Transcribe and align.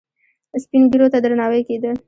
سپین 0.63 0.83
ږیرو 0.91 1.07
ته 1.13 1.17
درناوی 1.23 1.61
کیده 1.67 1.91